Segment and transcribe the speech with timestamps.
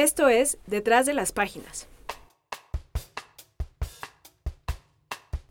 [0.00, 1.86] Esto es Detrás de las Páginas.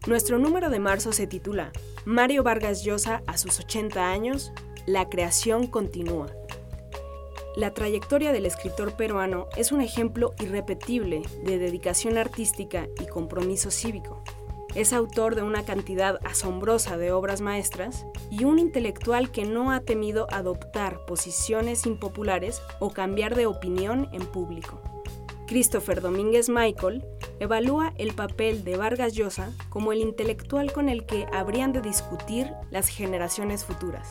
[0.08, 1.72] Nuestro número de marzo se titula
[2.04, 4.52] Mario Vargas Llosa a sus 80 años,
[4.88, 6.34] la creación continúa.
[7.56, 14.24] La trayectoria del escritor peruano es un ejemplo irrepetible de dedicación artística y compromiso cívico.
[14.76, 19.82] Es autor de una cantidad asombrosa de obras maestras y un intelectual que no ha
[19.82, 24.82] temido adoptar posiciones impopulares o cambiar de opinión en público.
[25.48, 27.04] Christopher Domínguez Michael
[27.40, 32.52] evalúa el papel de Vargas Llosa como el intelectual con el que habrían de discutir
[32.70, 34.08] las generaciones futuras.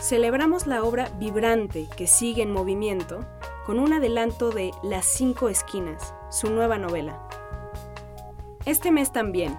[0.00, 3.20] Celebramos la obra vibrante que sigue en movimiento
[3.66, 7.28] con un adelanto de Las Cinco Esquinas, su nueva novela.
[8.66, 9.56] Este mes también,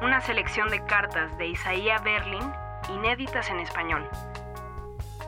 [0.00, 2.52] una selección de cartas de Isaías Berlin
[2.94, 4.08] inéditas en español.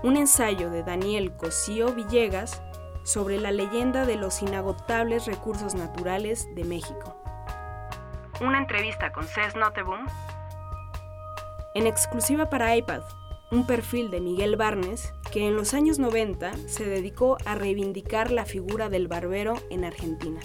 [0.02, 2.62] Un ensayo de Daniel Cosío Villegas
[3.02, 7.16] sobre la leyenda de los inagotables recursos naturales de México.
[8.41, 10.06] Una entrevista con Cés Noteboom.
[11.75, 13.03] En exclusiva para iPad,
[13.50, 18.44] un perfil de Miguel Barnes que en los años 90 se dedicó a reivindicar la
[18.44, 20.41] figura del barbero en Argentina.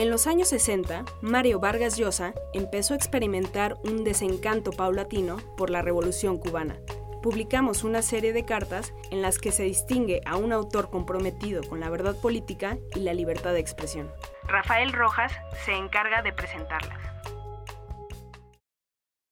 [0.00, 5.82] En los años 60, Mario Vargas Llosa empezó a experimentar un desencanto paulatino por la
[5.82, 6.76] Revolución cubana.
[7.22, 11.80] Publicamos una serie de cartas en las que se distingue a un autor comprometido con
[11.80, 14.10] la verdad política y la libertad de expresión.
[14.44, 16.98] Rafael Rojas se encarga de presentarlas.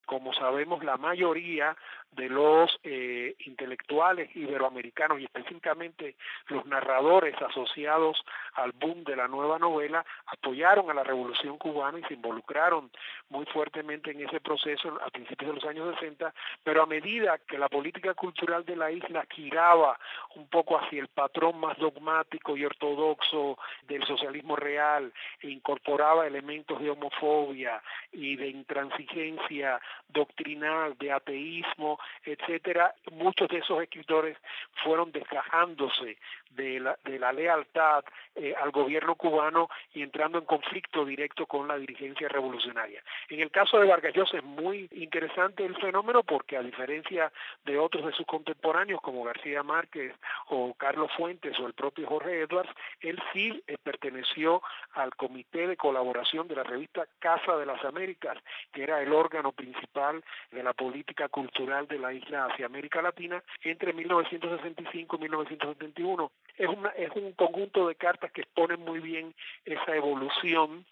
[0.05, 1.79] Como sabemos, la mayoría
[2.19, 6.17] de los eh, intelectuales iberoamericanos y específicamente
[6.49, 8.23] los narradores asociados
[8.55, 12.91] al boom de la nueva novela apoyaron a la revolución cubana y se involucraron
[13.31, 17.57] muy fuertemente en ese proceso a principios de los años 60, pero a medida que
[17.57, 19.97] la política cultural de la isla giraba
[20.35, 26.81] un poco hacia el patrón más dogmático y ortodoxo del socialismo real e incorporaba elementos
[26.81, 27.81] de homofobia
[28.11, 34.37] y de intransigencia doctrinal, de ateísmo, etcétera, muchos de esos escritores
[34.85, 36.19] fueron desgajándose
[36.51, 38.05] de la, de la lealtad
[38.35, 43.03] eh, al gobierno cubano y entrando en conflicto directo con la dirigencia revolucionaria.
[43.29, 47.33] En el caso de Vargas Llosa es muy interesante el fenómeno porque a diferencia
[47.65, 50.15] de otros de sus contemporáneos como García Márquez
[50.49, 52.71] o Carlos Fuentes o el propio Jorge Edwards,
[53.01, 58.39] él sí eh, perteneció al comité de colaboración de la revista Casa de las Américas,
[58.73, 63.43] que era el órgano principal de la política cultural de la isla hacia América Latina
[63.63, 66.33] entre 1965 y 1971.
[66.57, 69.35] Es, una, es un conjunto de cartas que exponen muy bien
[69.65, 70.85] esa evolución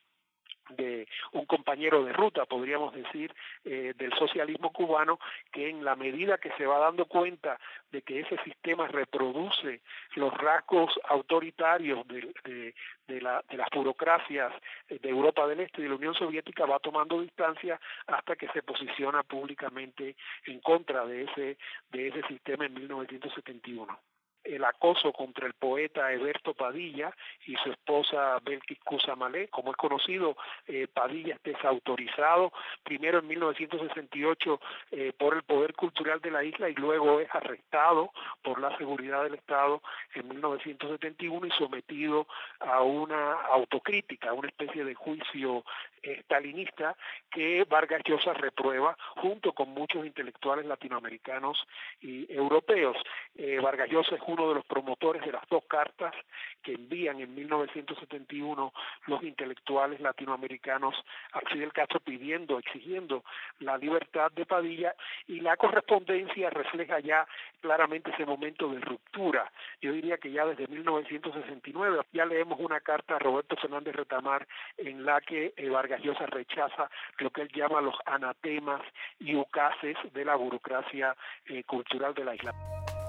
[0.71, 3.35] de un compañero de ruta, podríamos decir,
[3.65, 5.19] eh, del socialismo cubano,
[5.53, 7.59] que en la medida que se va dando cuenta
[7.91, 9.81] de que ese sistema reproduce
[10.15, 12.75] los rasgos autoritarios de,
[13.07, 14.53] de, la, de las burocracias
[14.89, 18.63] de Europa del Este y de la Unión Soviética, va tomando distancia hasta que se
[18.63, 20.17] posiciona públicamente
[20.47, 21.59] en contra de ese,
[21.91, 23.99] de ese sistema en 1971
[24.47, 27.15] el acoso contra el poeta Eberto Padilla
[27.47, 29.49] y su esposa Belkis Cusamalé.
[29.49, 30.37] Como es conocido,
[30.67, 32.53] eh, Padilla es desautorizado,
[32.83, 34.61] primero en 1968
[34.93, 38.13] eh, por el Poder Cultural de la isla y luego es arrestado
[38.43, 39.83] por la seguridad del Estado
[40.15, 42.27] en 1971 y sometido
[42.61, 45.65] a una autocrítica, a una especie de juicio
[46.03, 46.97] estalinista
[47.31, 51.59] que Vargas Llosa reprueba junto con muchos intelectuales latinoamericanos
[52.01, 52.97] y europeos.
[53.35, 56.15] Eh, Vargas Llosa es uno de los promotores de las dos cartas
[56.63, 58.73] que envían en 1971
[59.07, 60.95] los intelectuales latinoamericanos
[61.33, 63.25] a Fidel Castro pidiendo, exigiendo
[63.61, 64.95] la libertad de Padilla
[65.27, 67.27] y la correspondencia refleja ya
[67.61, 69.51] claramente ese momento de ruptura.
[69.81, 74.47] Yo diría que ya desde 1969 ya leemos una carta a Roberto Fernández Retamar
[74.77, 78.83] en la que eh, Vargas Llosa rechaza lo que él llama los anatemas
[79.19, 82.53] y ucases de la burocracia eh, cultural de la isla.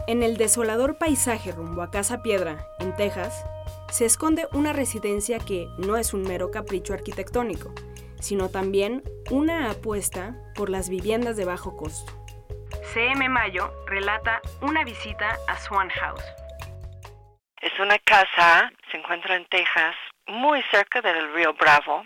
[0.07, 3.45] En el desolador paisaje rumbo a Casa Piedra, en Texas,
[3.91, 7.73] se esconde una residencia que no es un mero capricho arquitectónico,
[8.22, 12.14] sino también una apuesta por las viviendas de bajo costo.
[12.93, 16.23] CM Mayo relata una visita a Swan House.
[17.59, 19.93] Es una casa, se encuentra en Texas,
[20.26, 22.05] muy cerca del río Bravo,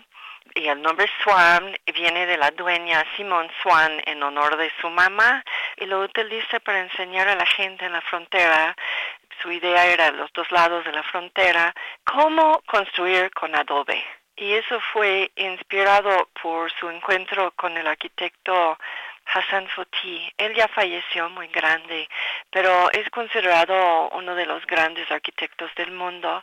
[0.56, 5.44] y el nombre Swan viene de la dueña Simone Swan en honor de su mamá
[5.76, 8.76] y lo utiliza para enseñar a la gente en la frontera.
[9.40, 11.74] Su idea era los dos lados de la frontera
[12.04, 14.02] cómo construir con adobe.
[14.36, 18.78] Y eso fue inspirado por su encuentro con el arquitecto
[19.26, 20.32] Hassan Foti.
[20.36, 22.08] Él ya falleció muy grande,
[22.50, 26.42] pero es considerado uno de los grandes arquitectos del mundo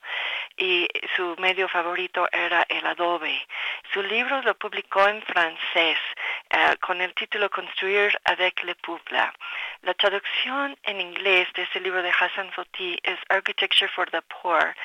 [0.57, 3.45] y su medio favorito era el adobe.
[3.93, 5.97] Su libro lo publicó en francés
[6.49, 9.19] eh, con el título Construir avec le peuple.
[9.81, 14.75] La traducción en inglés de ese libro de Hassan Foti es Architecture for the Poor,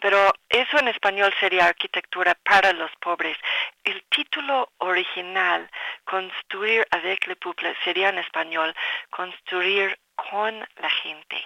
[0.00, 3.36] pero eso en español sería Arquitectura para los pobres.
[3.84, 5.68] El título original,
[6.04, 8.74] Construir avec le peuple, sería en español
[9.10, 11.42] Construir con la gente.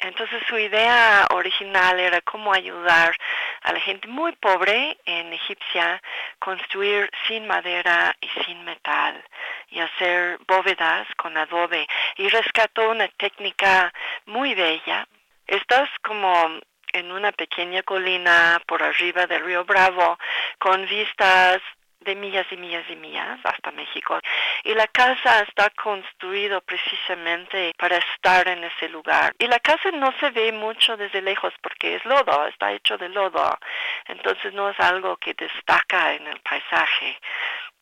[0.00, 3.14] Entonces su idea original era cómo ayudar
[3.62, 6.02] a la gente muy pobre en Egipcia
[6.38, 9.22] construir sin madera y sin metal
[9.68, 11.86] y hacer bóvedas con adobe
[12.16, 13.92] y rescató una técnica
[14.24, 15.06] muy bella.
[15.46, 16.60] Estás como
[16.92, 20.18] en una pequeña colina por arriba del río Bravo
[20.58, 21.60] con vistas
[22.00, 24.18] de millas y millas y millas hasta México.
[24.64, 29.34] Y la casa está construido precisamente para estar en ese lugar.
[29.38, 33.08] Y la casa no se ve mucho desde lejos porque es lodo, está hecho de
[33.08, 33.58] lodo.
[34.06, 37.18] Entonces no es algo que destaca en el paisaje,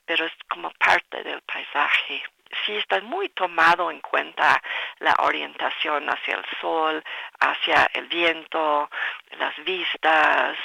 [0.04, 2.22] pero es como parte del paisaje
[2.64, 4.62] sí está muy tomado en cuenta
[5.00, 7.02] la orientación hacia el sol,
[7.40, 8.90] hacia el viento,
[9.38, 10.56] las vistas,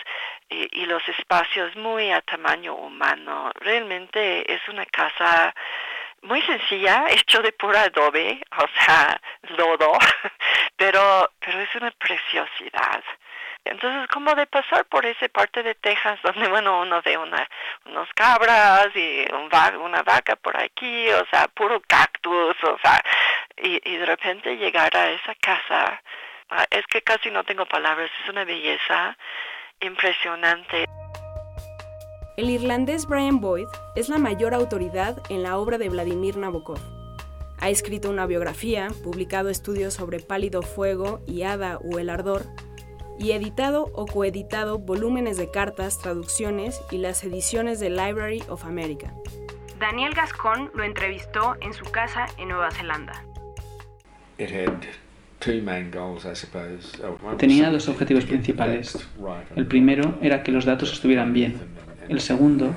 [0.72, 3.52] y, los espacios muy a tamaño humano.
[3.56, 5.54] Realmente es una casa
[6.22, 9.20] muy sencilla, hecho de pura adobe, o sea,
[9.58, 9.98] lodo,
[10.78, 13.04] pero, pero es una preciosidad.
[13.66, 17.48] Entonces, como de pasar por esa parte de Texas donde, bueno, uno ve una,
[17.86, 19.50] unos cabras y un
[19.82, 23.02] una vaca por aquí, o sea, puro cactus, o sea,
[23.58, 26.02] y, y de repente llegar a esa casa,
[26.50, 29.18] ah, es que casi no tengo palabras, es una belleza
[29.84, 30.86] impresionante.
[32.36, 36.80] El irlandés Brian Boyd es la mayor autoridad en la obra de Vladimir Nabokov.
[37.60, 42.44] Ha escrito una biografía, publicado estudios sobre Pálido Fuego y Hada o El Ardor,
[43.20, 49.14] y editado o coeditado volúmenes de cartas, traducciones y las ediciones de Library of America.
[49.80, 53.24] Daniel Gascon lo entrevistó en su casa en Nueva Zelanda.
[57.38, 58.98] Tenía dos objetivos principales.
[59.56, 61.56] El primero era que los datos estuvieran bien.
[62.10, 62.76] El segundo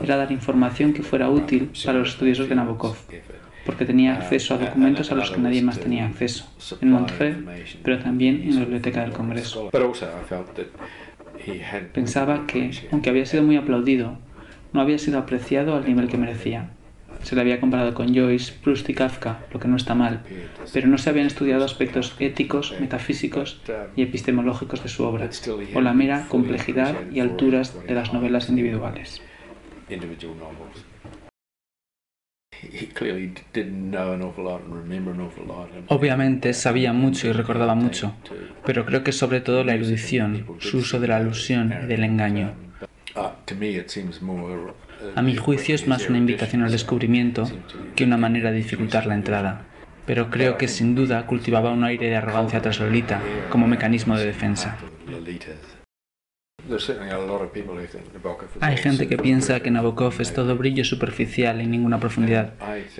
[0.00, 2.96] era dar información que fuera útil para los estudiosos de Nabokov,
[3.64, 6.46] porque tenía acceso a documentos a los que nadie más tenía acceso,
[6.80, 7.38] en Montreux,
[7.82, 9.70] pero también en la Biblioteca del Congreso.
[11.92, 14.18] Pensaba que, aunque había sido muy aplaudido,
[14.72, 16.70] no había sido apreciado al nivel que merecía.
[17.26, 20.22] Se le había comparado con Joyce, Proust y Kafka, lo que no está mal,
[20.72, 23.60] pero no se habían estudiado aspectos éticos, metafísicos
[23.96, 25.28] y epistemológicos de su obra,
[25.74, 29.22] o la mera complejidad y alturas de las novelas individuales.
[35.88, 38.14] Obviamente sabía mucho y recordaba mucho,
[38.64, 42.54] pero creo que sobre todo la erudición, su uso de la alusión y del engaño.
[45.14, 47.44] A mi juicio es más una invitación al descubrimiento
[47.94, 49.62] que una manera de dificultar la entrada,
[50.06, 53.20] pero creo que sin duda cultivaba un aire de arrogancia trasolita
[53.50, 54.76] como mecanismo de defensa.
[58.60, 62.54] Hay gente que piensa que Nabokov es todo brillo superficial y ninguna profundidad.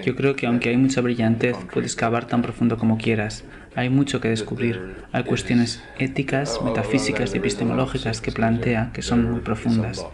[0.04, 3.44] Yo creo que aunque hay mucha brillantez, puedes cavar tan profundo como quieras.
[3.76, 5.04] Hay mucho que descubrir.
[5.12, 10.04] Hay cuestiones éticas, metafísicas y epistemológicas que plantea que son muy profundas.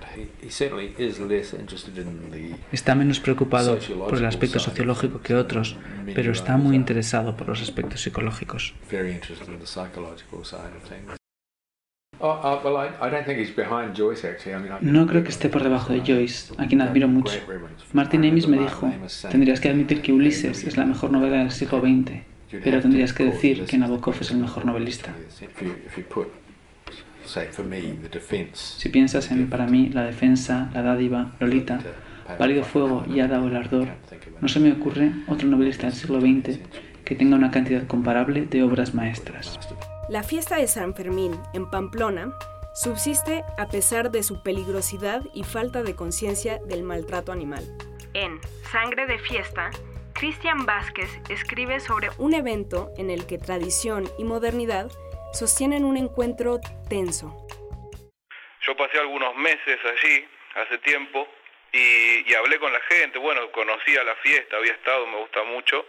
[2.72, 3.78] Está menos preocupado
[4.08, 5.76] por el aspecto sociológico que otros,
[6.12, 8.74] pero está muy interesado por los aspectos psicológicos.
[14.80, 17.38] No creo que esté por debajo de Joyce, a quien admiro mucho.
[17.92, 18.92] Martin Amis me dijo,
[19.30, 22.31] tendrías que admitir que Ulises es la mejor novela del siglo XX,
[22.62, 25.14] pero tendrías que decir que Nabokov es el mejor novelista.
[28.52, 31.80] Si piensas en, para mí, La defensa, La dádiva, Lolita,
[32.38, 33.88] Válido fuego y Ada o el ardor,
[34.40, 36.58] no se me ocurre otro novelista del siglo XX
[37.04, 39.58] que tenga una cantidad comparable de obras maestras.
[40.08, 42.32] La fiesta de San Fermín en Pamplona
[42.74, 47.64] subsiste a pesar de su peligrosidad y falta de conciencia del maltrato animal.
[48.14, 48.38] En
[48.70, 49.70] Sangre de Fiesta,
[50.22, 54.86] Cristian Vázquez escribe sobre un evento en el que tradición y modernidad
[55.32, 57.34] sostienen un encuentro tenso.
[58.60, 60.24] Yo pasé algunos meses allí,
[60.54, 61.26] hace tiempo,
[61.72, 65.84] y, hablé con la gente, bueno, conocía la fiesta, había estado, me gusta mucho,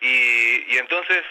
[0.00, 1.22] y entonces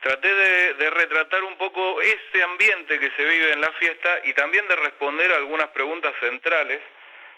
[0.00, 4.66] traté de, retratar un poco ese ambiente que se vive en la fiesta y también
[4.68, 6.80] de responder algunas preguntas centrales,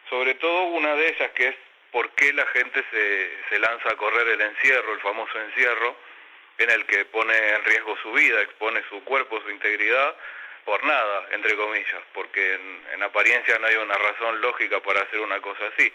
[0.09, 1.57] sobre todo una de ellas que es
[1.93, 5.97] por qué la gente se, se lanza a correr el encierro, el famoso encierro,
[6.59, 10.15] en el que pone en riesgo su vida, expone su cuerpo, su integridad,
[10.65, 15.21] por nada, entre comillas, porque en, en apariencia no hay una razón lógica para hacer
[15.21, 15.93] una cosa así.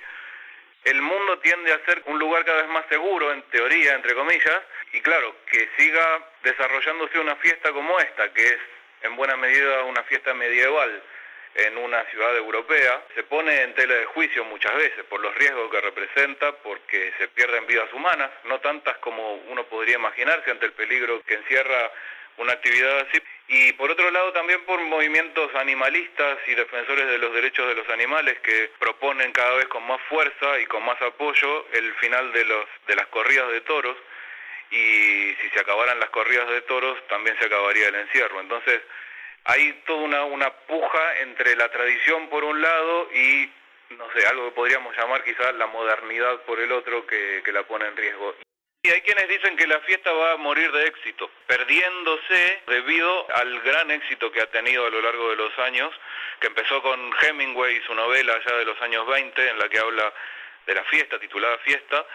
[0.84, 4.62] El mundo tiende a ser un lugar cada vez más seguro, en teoría, entre comillas,
[4.94, 8.60] y claro, que siga desarrollándose una fiesta como esta, que es
[9.02, 11.04] en buena medida una fiesta medieval
[11.55, 15.71] en una ciudad europea, se pone en tela de juicio muchas veces por los riesgos
[15.71, 20.74] que representa, porque se pierden vidas humanas, no tantas como uno podría imaginarse ante el
[20.74, 21.91] peligro que encierra
[22.38, 23.21] una actividad así.
[23.47, 27.88] Y por otro lado también por movimientos animalistas y defensores de los derechos de los
[27.89, 32.43] animales que proponen cada vez con más fuerza y con más apoyo el final de,
[32.43, 33.95] los, de las corridas de toros.
[34.71, 38.41] Y si se acabaran las corridas de toros también se acabaría el encierro.
[38.41, 38.81] Entonces
[39.46, 43.50] hay toda una, una puja entre la tradición por un lado y
[43.92, 47.64] no sé, algo que podríamos llamar quizás la modernidad por el otro que, que la
[47.64, 48.36] pone en riesgo.
[48.82, 53.62] Y hay quienes dicen que la fiesta va a morir de éxito, perdiéndose debido al
[53.62, 55.92] gran éxito que ha tenido a lo largo de los años,
[56.40, 60.14] que empezó con Hemingway, su novela ya de los años 20, en la que habla
[60.68, 62.06] de la fiesta, titulada Fiesta,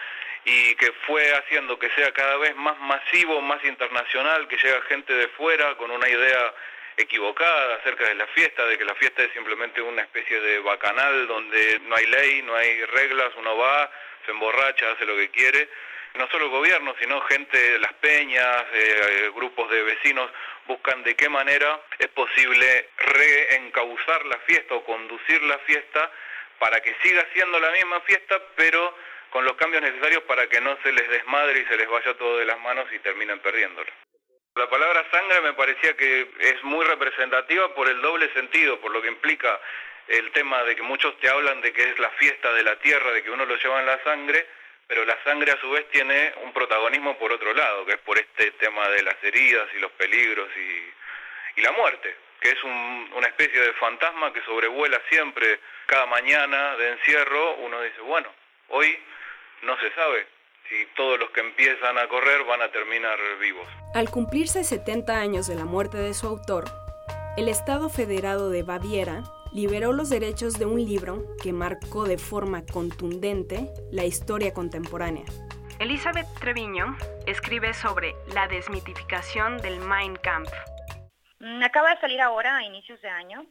[0.45, 5.13] y que fue haciendo que sea cada vez más masivo, más internacional, que llega gente
[5.13, 6.53] de fuera con una idea
[7.01, 11.27] equivocada acerca de la fiesta, de que la fiesta es simplemente una especie de bacanal
[11.27, 13.91] donde no hay ley, no hay reglas, uno va,
[14.25, 15.69] se emborracha, hace lo que quiere
[16.15, 20.29] no solo el gobierno, sino gente de las peñas, eh, grupos de vecinos,
[20.67, 26.11] buscan de qué manera es posible reencauzar la fiesta o conducir la fiesta
[26.59, 28.95] para que siga siendo la misma fiesta, pero
[29.29, 32.37] con los cambios necesarios para que no se les desmadre y se les vaya todo
[32.37, 33.91] de las manos y terminen perdiéndolo.
[34.55, 39.01] La palabra sangre me parecía que es muy representativa por el doble sentido, por lo
[39.01, 39.57] que implica
[40.09, 43.13] el tema de que muchos te hablan de que es la fiesta de la tierra,
[43.13, 44.45] de que uno lo lleva en la sangre,
[44.87, 48.19] pero la sangre a su vez tiene un protagonismo por otro lado, que es por
[48.19, 53.59] este tema de las heridas y los peligros y, la muerte, que es una especie
[53.59, 55.59] de fantasma que sobrevuela siempre.
[55.85, 58.33] Cada mañana de encierro, uno dice, bueno,
[58.69, 58.99] hoy
[59.61, 60.25] no se sabe
[60.71, 63.67] si todos los que empiezan a correr van a terminar vivos.
[63.93, 66.63] Al cumplirse 70 años de la muerte de su autor,
[67.35, 69.23] el Estado Federado de Baviera
[69.53, 75.25] liberó los derechos de un libro que marcó de forma contundente la historia contemporánea.
[75.79, 76.95] Elizabeth Treviño
[77.27, 80.51] escribe sobre la desmitificación del Mein Kampf.
[81.39, 83.45] Mm, acaba de salir ahora a inicios de año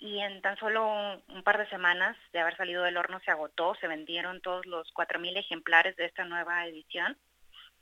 [0.00, 0.88] y en tan solo
[1.28, 4.92] un, par de semanas de haber salido del horno se agotó, se vendieron todos los
[4.94, 7.18] 4.000 ejemplares de esta nueva edición.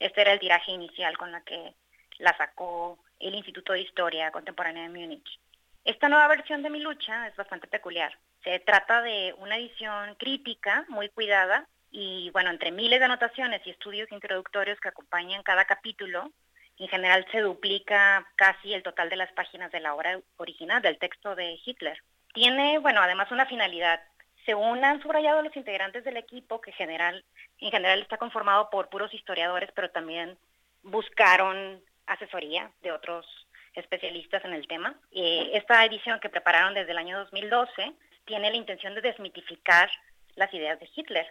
[0.00, 1.74] Este era el tiraje inicial con la que
[2.18, 5.40] la sacó el Instituto de Historia Contemporánea de Múnich.
[5.84, 8.18] Esta nueva versión de mi lucha es bastante peculiar.
[8.42, 13.70] Se trata de una edición crítica, muy cuidada, y bueno, entre miles de anotaciones y
[13.70, 16.32] estudios introductorios que acompañan cada capítulo,
[16.78, 20.98] en general se duplica casi el total de las páginas de la obra original, del
[20.98, 21.98] texto de Hitler.
[22.32, 24.00] Tiene, bueno, además una finalidad.
[24.46, 27.24] Según han subrayado los integrantes del equipo, que general,
[27.58, 30.38] en general está conformado por puros historiadores, pero también
[30.82, 33.26] buscaron asesoría de otros
[33.74, 34.94] especialistas en el tema.
[35.12, 37.92] Eh, esta edición que prepararon desde el año 2012
[38.24, 39.90] tiene la intención de desmitificar
[40.36, 41.26] las ideas de Hitler,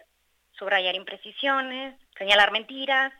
[0.52, 3.12] subrayar imprecisiones, señalar mentiras,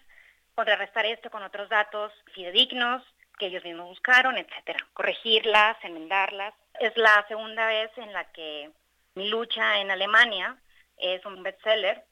[0.59, 3.01] contrarrestar esto con otros datos fidedignos
[3.39, 6.53] que ellos mismos buscaron, etcétera, corregirlas, enmendarlas.
[6.81, 8.69] Es la segunda vez en la que
[9.15, 10.57] mi lucha en Alemania
[10.97, 12.03] es un bestseller.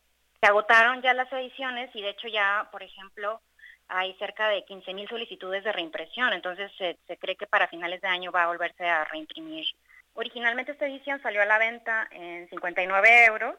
[0.41, 3.41] Se agotaron ya las ediciones y de hecho ya, por ejemplo,
[3.89, 8.31] hay cerca de 15.000 solicitudes de reimpresión, entonces se, cree que para finales de año
[8.31, 9.67] va a volverse a reimprimir.
[10.15, 13.57] Originalmente esta edición salió a la venta en 59 euros,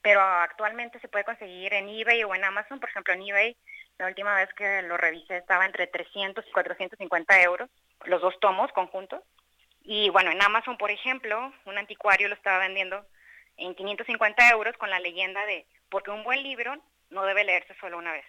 [0.00, 2.78] pero actualmente se puede conseguir en eBay o en Amazon.
[2.78, 3.56] Por ejemplo, en eBay,
[3.98, 7.68] la última vez que lo revisé estaba entre 300 y 450 euros,
[8.04, 9.22] los dos tomos conjuntos.
[9.82, 13.04] Y bueno, en Amazon, por ejemplo, un anticuario lo estaba vendiendo
[13.56, 16.76] en 550 euros con la leyenda de, porque un buen libro
[17.10, 18.26] no debe leerse solo una vez.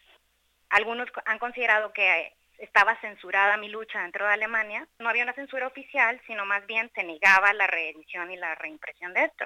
[0.70, 4.88] Algunos han considerado que estaba censurada mi lucha dentro de Alemania.
[5.00, 9.14] No había una censura oficial, sino más bien se negaba la reedición y la reimpresión
[9.14, 9.46] de esto.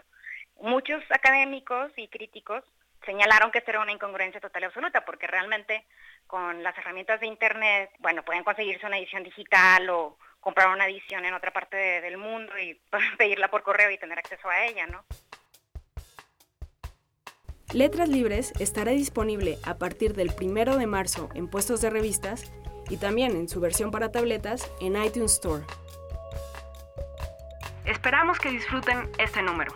[0.57, 2.63] Muchos académicos y críticos
[3.05, 5.85] señalaron que esto era una incongruencia total y absoluta, porque realmente
[6.33, 11.23] con las herramientas de Internet, bueno, pueden conseguirse una edición digital o comprar una edición
[11.25, 12.81] en otra parte del mundo y
[13.19, 15.05] pedirla por correo y tener acceso a ella, ¿no?
[17.71, 22.51] Letras Libres estará disponible a partir del 1 de marzo en puestos de revistas
[22.89, 25.63] y también en su versión para tabletas en iTunes Store.
[27.85, 29.71] Esperamos que disfruten este número.